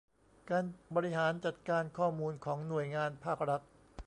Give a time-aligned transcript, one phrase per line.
[0.49, 0.63] การ
[0.95, 3.61] บริหารจัดการข้อมูลของหน่วยงานภาครัฐ